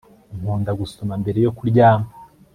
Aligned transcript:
Nkunda 0.39 0.71
gusoma 0.79 1.13
mbere 1.21 1.39
yo 1.45 1.51
kuryama 1.57 2.07